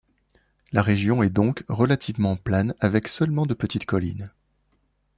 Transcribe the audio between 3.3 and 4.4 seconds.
de petites collines.